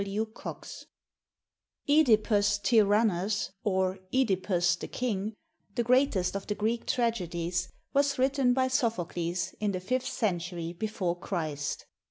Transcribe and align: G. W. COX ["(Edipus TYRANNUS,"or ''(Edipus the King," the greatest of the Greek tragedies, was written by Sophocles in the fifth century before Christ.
G. 0.03 0.15
W. 0.17 0.25
COX 0.33 0.87
["(Edipus 1.87 2.57
TYRANNUS,"or 2.63 3.99
''(Edipus 4.11 4.79
the 4.79 4.87
King," 4.87 5.35
the 5.75 5.83
greatest 5.83 6.35
of 6.35 6.47
the 6.47 6.55
Greek 6.55 6.87
tragedies, 6.87 7.69
was 7.93 8.17
written 8.17 8.53
by 8.55 8.67
Sophocles 8.67 9.53
in 9.59 9.73
the 9.73 9.79
fifth 9.79 10.07
century 10.07 10.73
before 10.73 11.19
Christ. 11.19 11.85